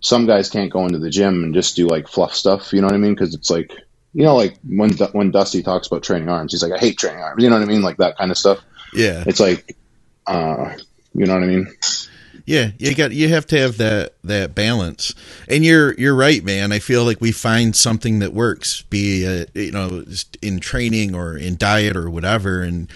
[0.00, 2.72] some guys can't go into the gym and just do like fluff stuff.
[2.72, 3.14] You know what I mean?
[3.14, 3.72] Because it's like
[4.14, 7.22] you know, like when when Dusty talks about training arms, he's like, I hate training
[7.22, 7.42] arms.
[7.42, 7.82] You know what I mean?
[7.82, 8.58] Like that kind of stuff.
[8.92, 9.22] Yeah.
[9.26, 9.76] It's like,
[10.26, 10.74] uh,
[11.14, 11.68] you know what I mean?
[12.46, 15.14] Yeah, you got you have to have that that balance.
[15.48, 16.72] And you're you're right, man.
[16.72, 20.04] I feel like we find something that works, be it, you know,
[20.40, 22.90] in training or in diet or whatever and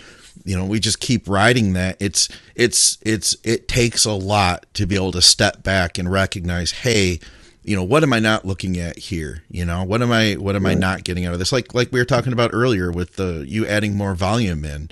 [0.44, 1.96] you know, we just keep riding that.
[2.00, 6.70] It's it's it's it takes a lot to be able to step back and recognize,
[6.72, 7.20] hey,
[7.64, 9.44] you know, what am I not looking at here?
[9.50, 11.52] You know, what am I what am I not getting out of this?
[11.52, 14.90] Like like we were talking about earlier with the you adding more volume in.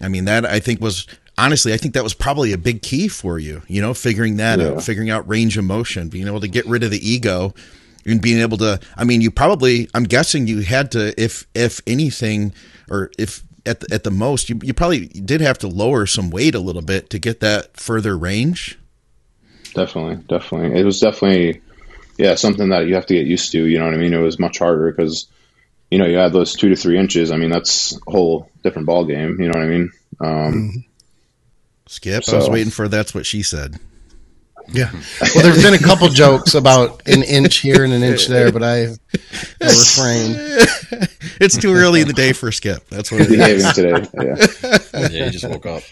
[0.00, 3.08] I mean, that I think was honestly, I think that was probably a big key
[3.08, 4.68] for you, you know, figuring that Yeah.
[4.68, 7.54] out, figuring out range of motion, being able to get rid of the ego
[8.06, 11.80] and being able to I mean, you probably I'm guessing you had to if if
[11.88, 12.52] anything
[12.88, 16.30] or if at the, at the most you, you probably did have to lower some
[16.30, 18.78] weight a little bit to get that further range.
[19.74, 20.78] Definitely, definitely.
[20.78, 21.62] It was definitely,
[22.18, 23.64] yeah, something that you have to get used to.
[23.64, 24.12] You know what I mean?
[24.12, 25.28] It was much harder because,
[25.90, 27.30] you know, you add those two to three inches.
[27.30, 29.40] I mean, that's a whole different ball game.
[29.40, 29.92] You know what I mean?
[30.20, 30.84] Um,
[31.86, 33.78] Skip, I was waiting for that's what she said.
[34.68, 34.90] Yeah.
[35.34, 38.62] Well, there's been a couple jokes about an inch here and an inch there, but
[38.62, 38.86] I, I
[39.60, 40.36] refrain.
[41.40, 42.88] It's too early in the day for a Skip.
[42.88, 43.36] That's what it is.
[43.36, 44.08] behaving today.
[44.22, 45.08] Yeah.
[45.10, 45.82] yeah, you just woke up.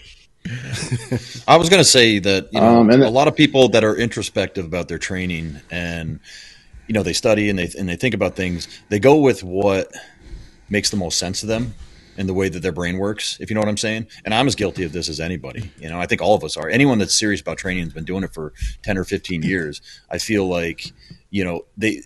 [1.47, 3.83] I was going to say that you know Um, and a lot of people that
[3.83, 6.19] are introspective about their training and
[6.87, 8.67] you know they study and they and they think about things.
[8.89, 9.91] They go with what
[10.69, 11.73] makes the most sense to them
[12.21, 13.37] and the way that their brain works.
[13.41, 14.07] If you know what I'm saying.
[14.23, 15.69] And I'm as guilty of this as anybody.
[15.79, 16.69] You know, I think all of us are.
[16.69, 18.53] Anyone that's serious about training has been doing it for
[18.83, 19.81] ten or fifteen years.
[20.09, 20.93] I feel like
[21.29, 22.03] you know they.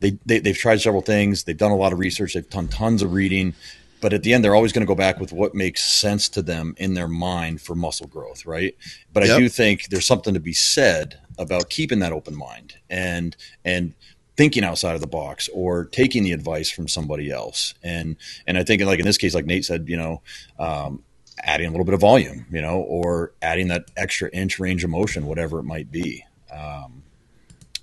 [0.00, 1.44] They, they, they've tried several things.
[1.44, 2.34] They've done a lot of research.
[2.34, 3.54] They've done tons of reading
[4.00, 6.42] but at the end they're always going to go back with what makes sense to
[6.42, 8.76] them in their mind for muscle growth right
[9.12, 13.36] but i do think there's something to be said about keeping that open mind and
[13.64, 13.94] and
[14.42, 18.64] thinking outside of the box or taking the advice from somebody else and and i
[18.64, 20.20] think like in this case like nate said you know
[20.58, 21.00] um,
[21.44, 24.90] adding a little bit of volume you know or adding that extra inch range of
[24.90, 27.04] motion whatever it might be um,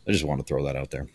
[0.06, 1.08] i just want to throw that out there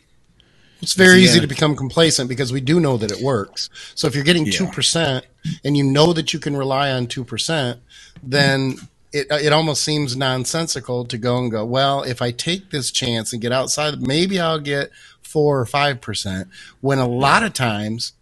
[0.80, 3.70] It's very easy to become complacent because we do know that it works.
[3.94, 4.52] So if you're getting Yeah.
[4.60, 5.26] two percent
[5.64, 7.80] and you know that you can rely on two percent,
[8.22, 8.76] then
[9.14, 11.64] it it almost seems nonsensical to go and go.
[11.64, 14.90] Well, if I take this chance and get outside, maybe I'll get
[15.22, 16.48] four or five percent.
[16.80, 18.12] When a lot of times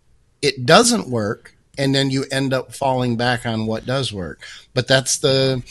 [0.43, 4.43] it doesn't work, and then you end up falling back on what does work.
[4.75, 5.63] But that's the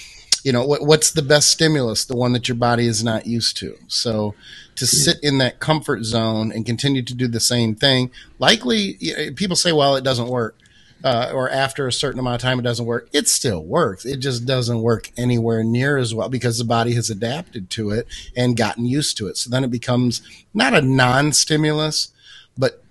[0.43, 3.55] you know what, what's the best stimulus the one that your body is not used
[3.57, 4.34] to so
[4.75, 8.97] to sit in that comfort zone and continue to do the same thing likely
[9.36, 10.57] people say well it doesn't work
[11.04, 14.18] uh, or after a certain amount of time it doesn't work it still works it
[14.18, 18.58] just doesn't work anywhere near as well because the body has adapted to it and
[18.58, 20.22] gotten used to it so then it becomes
[20.54, 22.10] not a non-stimulus
[22.58, 22.84] but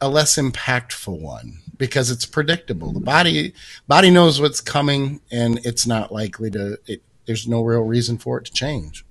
[0.00, 2.92] a less impactful one because it's predictable.
[2.92, 3.54] The body
[3.88, 6.78] body knows what's coming, and it's not likely to.
[6.86, 9.04] It, there's no real reason for it to change.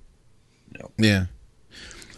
[0.96, 1.26] Yeah.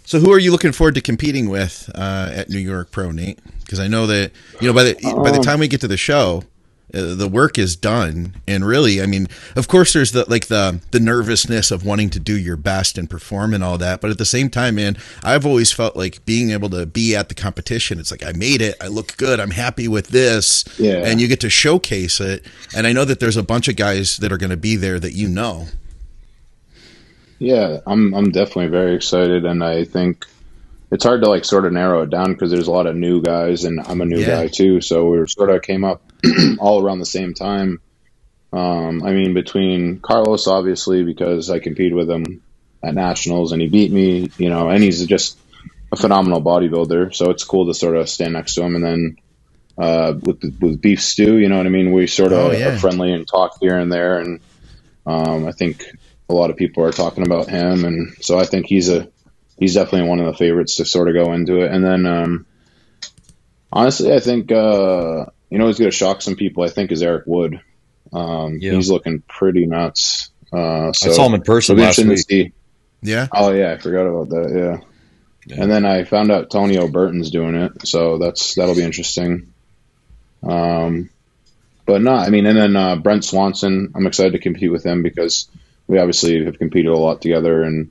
[0.05, 3.39] So who are you looking forward to competing with uh, at New York Pro, Nate?
[3.65, 5.89] Because I know that you know by the by the Um, time we get to
[5.89, 6.45] the show,
[6.93, 10.81] uh, the work is done, and really, I mean, of course, there's the like the
[10.93, 14.19] the nervousness of wanting to do your best and perform and all that, but at
[14.19, 17.99] the same time, man, I've always felt like being able to be at the competition.
[17.99, 21.03] It's like I made it, I look good, I'm happy with this, Yeah.
[21.05, 22.45] and you get to showcase it.
[22.77, 25.01] And I know that there's a bunch of guys that are going to be there
[25.01, 25.67] that you know.
[27.41, 30.27] Yeah, I'm I'm definitely very excited, and I think
[30.91, 33.23] it's hard to like sort of narrow it down because there's a lot of new
[33.23, 34.27] guys, and I'm a new Yeah.
[34.27, 34.81] guy too.
[34.81, 36.03] So we sort of came up
[36.59, 37.81] all around the same time.
[38.53, 42.43] Um, I mean, between Carlos, obviously, because I compete with him
[42.85, 44.33] at nationals, and he beat me.
[44.39, 45.41] You know, and he's just
[45.93, 47.15] a phenomenal bodybuilder.
[47.15, 49.17] So it's cool to sort of stand next to him, and then
[49.81, 51.93] uh, with with beef stew, you know what I mean.
[51.93, 52.69] We sort of Oh, yeah.
[52.69, 54.41] are friendly and talk here and there, and
[55.07, 55.85] um, I think
[56.31, 59.09] a lot of people are talking about him, and so I think he's a
[59.59, 61.71] he's definitely one of the favorites to sort of go into it.
[61.73, 62.47] And then um,
[63.73, 66.63] honestly, I think uh, you know he's going to shock some people.
[66.65, 67.61] I think is Eric Wood.
[68.13, 68.73] Um, Yeah.
[68.73, 70.31] He's looking pretty nuts.
[70.53, 72.19] Uh, so I saw him in person last week.
[72.19, 72.53] see.
[73.03, 73.27] Yeah.
[73.33, 74.53] Oh yeah, I forgot about that.
[74.55, 74.89] Yeah.
[75.47, 75.63] Yeah.
[75.63, 79.53] And then I found out Tonio Burton's doing it, so that's that'll be interesting.
[80.43, 81.11] Um,
[81.87, 85.03] but no, I mean, and then uh, Brent Swanson, I'm excited to compete with him
[85.03, 85.49] because
[85.87, 87.91] we obviously have competed a lot together and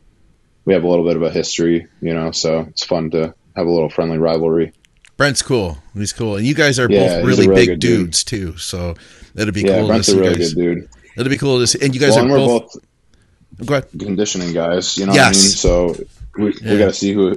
[0.65, 2.32] we have a little bit of a history, you know.
[2.32, 4.73] So it's fun to have a little friendly rivalry.
[5.17, 5.78] Brent's cool.
[5.93, 7.99] He's cool, and you guys are Yeah, both really, really big good dude.
[8.06, 8.58] dudes too.
[8.58, 8.95] So
[9.36, 10.54] that'd be yeah, cool Brent's to a see really guys.
[10.54, 10.89] good dude.
[11.15, 11.80] That'd be cool to see.
[11.86, 12.73] And you guys Well, are we're both.
[12.73, 13.88] both Go ahead.
[13.99, 15.63] conditioning guys, you know Yes.
[15.63, 15.97] what I mean?
[15.97, 16.06] So
[16.39, 16.71] we, Yeah.
[16.73, 17.28] we got to see who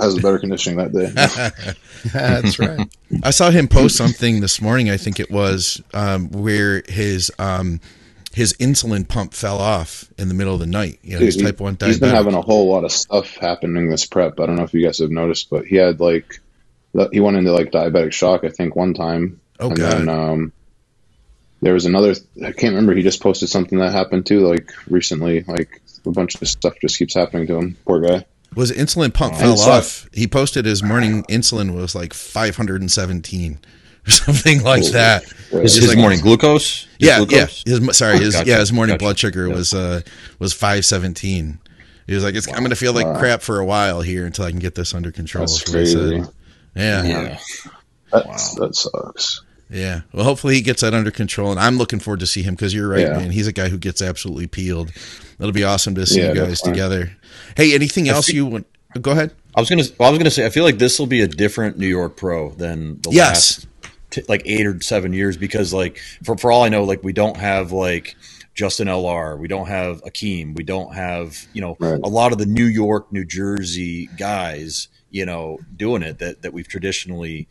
[0.00, 1.70] has the better conditioning that day.
[2.12, 2.88] That's right.
[3.22, 4.88] I saw him post something this morning.
[4.88, 7.80] I think it was um, where his um,
[8.36, 10.98] his insulin pump fell off in the middle of the night.
[11.02, 13.34] You know, Dude, his he- type one He's been having a whole lot of stuff
[13.38, 14.38] happening this prep.
[14.38, 16.38] I don't know if you guys have noticed, but he had like
[17.12, 18.44] he went into like diabetic shock.
[18.44, 19.40] I think one time.
[19.58, 19.92] Oh, and God.
[19.92, 20.52] then um,
[21.62, 22.14] there was another.
[22.44, 22.94] I can't remember.
[22.94, 25.42] He just posted something that happened too, like recently.
[25.44, 27.78] Like a bunch of stuff just keeps happening to him.
[27.86, 28.26] Poor guy.
[28.54, 30.10] was insulin pump I fell off.
[30.12, 33.60] He posted his morning insulin was like 517
[34.06, 35.24] or something like Oh, that.
[35.50, 36.86] His, his like- morning glucose.
[36.98, 37.62] His Yeah, glucose?
[37.66, 37.78] yeah.
[37.78, 39.04] His sorry, his Gotcha, yeah, his morning gotcha.
[39.04, 39.54] blood sugar Yeah.
[39.54, 40.00] was uh
[40.38, 41.58] was 517.
[42.06, 43.18] He was like, it's, "I'm going to feel like Wow.
[43.18, 45.72] crap for a while here until I can get this under control." That's is said.
[45.72, 46.24] crazy.
[46.76, 47.38] Yeah, yeah, Yeah.
[48.12, 49.42] That's, That sucks.
[49.68, 50.02] Yeah.
[50.12, 52.72] Well, hopefully he gets that under control, and I'm looking forward to see him because
[52.72, 53.16] you're right, Yeah.
[53.16, 53.32] man.
[53.32, 54.92] He's a guy who gets absolutely peeled.
[55.40, 57.16] It'll be awesome to see Yeah, you guys together.
[57.56, 58.66] Hey, anything else you want?
[59.02, 59.32] Go ahead.
[59.56, 59.82] I was gonna.
[59.98, 60.46] Well, I was gonna say.
[60.46, 63.58] I feel like this will be a different New York Pro than the Yes.
[63.58, 63.66] last
[64.16, 67.12] t- like eight or seven years because, like, for for all I know, like we
[67.12, 68.16] don't have like
[68.54, 69.38] Justin Lr.
[69.38, 70.56] We don't have Akeem.
[70.56, 72.00] We don't have you know Right.
[72.02, 74.88] a lot of the New York, New Jersey guys.
[75.10, 77.48] You know, doing it that that we've traditionally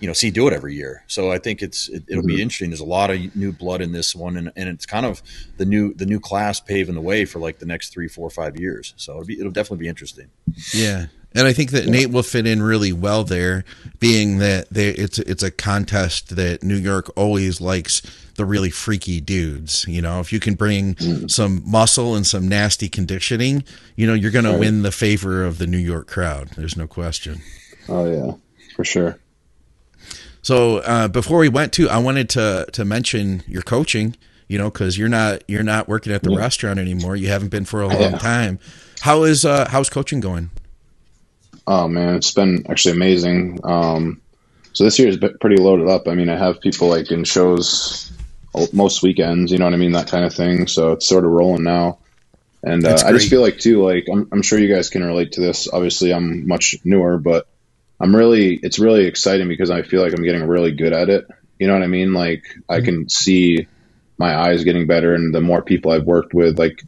[0.00, 1.04] you know see do it every year.
[1.06, 2.42] So I think it's it, it'll be mm-hmm.
[2.42, 2.70] interesting.
[2.70, 5.22] There's a lot of new blood in this one, and, and it's kind of
[5.56, 8.58] the new the new class paving the way for like the next three, four, five
[8.58, 8.94] years.
[8.96, 10.28] So it'll be it'll definitely be interesting.
[10.74, 13.64] Yeah, and I think that Nate will fit in really well there,
[14.00, 18.02] being that they, it's it's a contest that New York always likes
[18.36, 19.84] the really freaky dudes.
[19.88, 20.96] You know, if you can bring
[21.28, 23.62] some muscle and some nasty conditioning,
[23.96, 24.60] you know, you're going to Right.
[24.60, 26.48] win the favor of the New York crowd.
[26.56, 27.40] There's no question.
[27.88, 28.32] Oh yeah,
[28.74, 29.18] for sure.
[30.42, 34.16] So uh, before we went to, I wanted to to mention your coaching.
[34.48, 36.38] You know, because you're not you're not working at the Yeah.
[36.38, 37.16] restaurant anymore.
[37.16, 38.18] You haven't been for a long Yeah.
[38.18, 38.60] time.
[39.00, 40.50] How is uh, how's coaching going?
[41.66, 43.60] Oh man, it's been actually amazing.
[43.64, 44.20] Um,
[44.72, 46.06] so this year has been pretty loaded up.
[46.06, 48.12] I mean, I have people like in shows
[48.72, 49.50] most weekends.
[49.50, 50.66] You know what I mean, that kind of thing.
[50.66, 51.98] So it's sort of rolling now.
[52.62, 55.32] And uh, I just feel like too, like I'm, I'm sure you guys can relate
[55.32, 55.68] to this.
[55.72, 57.46] Obviously, I'm much newer, but
[58.00, 61.26] I'm really, it's really exciting because I feel like I'm getting really good at it.
[61.58, 62.12] You know what I mean?
[62.12, 63.66] Like I can see
[64.18, 66.82] my eyes getting better, and the more people I've worked with, like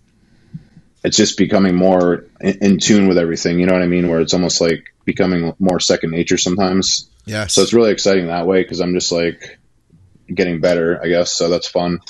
[1.04, 3.58] it's just becoming more in, in tune with everything.
[3.58, 4.08] You know what I mean?
[4.08, 7.08] Where it's almost like becoming more second nature sometimes.
[7.24, 7.46] Yeah.
[7.46, 9.58] So it's really exciting that way because I'm just like
[10.32, 11.30] getting better, I guess.
[11.30, 12.00] So that's fun.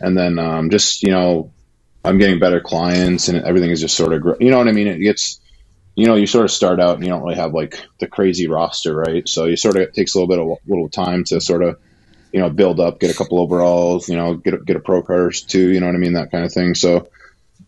[0.00, 1.52] And then um, just you know,
[2.04, 4.72] I'm getting better clients, and everything is just sort of gr- you know what I
[4.72, 4.88] mean.
[4.88, 5.40] It gets
[5.94, 8.48] you know you sort of start out and you don't really have like the crazy
[8.48, 9.28] roster, right?
[9.28, 11.78] So you sort of it takes a little bit of little time to sort of
[12.32, 15.02] you know build up, get a couple overalls, you know, get a, get a pro
[15.02, 16.74] card or two, you know what I mean, that kind of thing.
[16.74, 17.08] So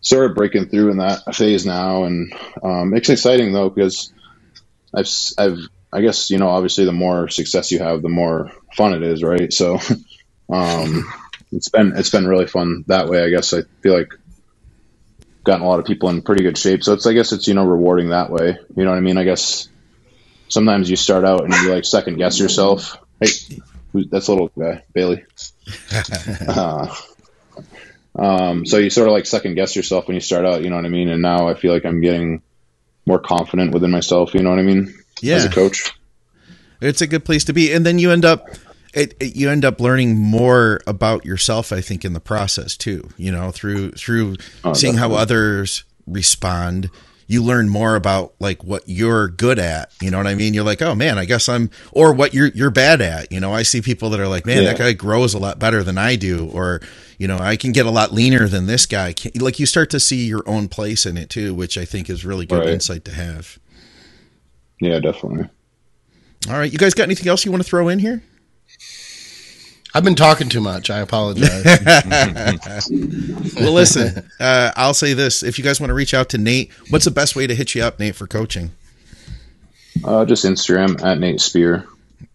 [0.07, 4.13] sort of breaking through in that phase now, and um, it's exciting though because
[4.93, 5.59] I've I've
[5.91, 9.21] I guess you know obviously the more success you have, the more fun it is,
[9.21, 9.51] right?
[9.51, 9.79] So
[10.49, 11.11] um,
[11.51, 13.21] it's been it's been really fun that way.
[13.21, 14.13] I guess I feel like
[15.43, 17.53] gotten a lot of people in pretty good shape, so it's I guess it's you
[17.53, 18.57] know rewarding that way.
[18.77, 19.17] You know what I mean?
[19.17, 19.67] I guess
[20.47, 22.97] sometimes you start out and you like second guess yourself.
[23.19, 23.27] Hey,
[24.09, 25.25] that's a little guy, Bailey.
[26.47, 26.95] uh,
[28.17, 30.63] um, so you sort of like second guess yourself when you start out.
[30.63, 31.09] You know what I mean?
[31.09, 32.41] And now I feel like I'm getting
[33.05, 34.33] more confident within myself.
[34.33, 34.93] You know what I mean?
[35.21, 35.35] yeah.
[35.35, 35.93] As a coach.
[36.81, 38.47] it's a good place to be and then you end up
[38.93, 43.09] it, it- you end up learning more about yourself i think in the process too
[43.17, 46.91] you know through through Oh, seeing how others respond
[47.25, 50.63] you learn more about like what you're good at you know what i mean you're
[50.63, 53.63] like oh man i guess i'm or what you're you're bad at you know i
[53.63, 54.69] see people that are like man Yeah.
[54.73, 56.79] that guy grows a lot better than i do or
[57.17, 59.13] you know, I can get a lot leaner than this guy.
[59.39, 62.25] Like you start to see your own place in it too, which I think is
[62.25, 62.69] really good Right.
[62.69, 63.57] insight to have.
[64.79, 65.49] Yeah, definitely.
[66.49, 68.21] All right, you guys got anything else you want to throw in here?
[69.93, 70.89] I've been talking too much.
[70.89, 71.63] I apologize.
[73.59, 76.71] Well, listen, uh, I'll say this: if you guys want to reach out to Nate,
[76.91, 78.71] what's the best way to hit you up, Nate, for coaching?
[80.03, 81.87] Uh, just Instagram at Nate Spear.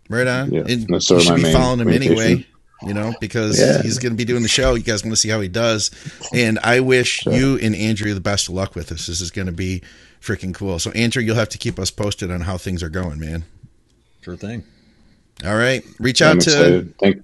[0.09, 0.51] Right on.
[0.53, 2.47] Yeah, and that's you sort of should my be main following him anyway.
[2.83, 2.89] Communication.
[2.89, 3.83] You know, because Yeah.
[3.83, 4.75] he's going to be doing the show.
[4.75, 5.91] You guys want to see how he does,
[6.33, 9.07] and I wish you and Andrew the best of luck with this.
[9.07, 9.83] This is going to be
[10.21, 10.79] freaking cool.
[10.79, 13.45] So, Andrew, you'll have to keep us posted on how things are going, man.
[14.23, 14.65] Sure thing.
[15.45, 16.95] All right, reach I'm out to excited.
[16.99, 17.23] Thank,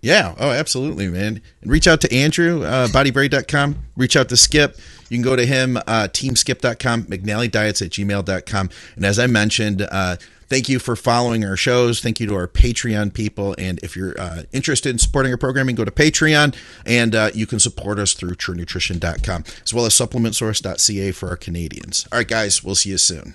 [0.00, 0.34] Yeah.
[0.38, 1.42] Oh, absolutely, man.
[1.60, 3.76] And reach out to Andrew, uh, bodyberry.com.
[3.96, 4.78] Reach out to Skip.
[5.10, 8.70] You can go to him, uh, teamskip.com, McNallyDiets at gmail.com.
[8.96, 10.16] And as I mentioned, uh,
[10.48, 12.00] thank you for following our shows.
[12.00, 13.54] Thank you to our Patreon people.
[13.58, 17.46] And if you're uh, interested in supporting our programming, go to Patreon and uh, you
[17.46, 22.06] can support us through truenutrition.com as well as supplementsource.ca for our Canadians.
[22.12, 23.34] All right, guys, we'll see you soon.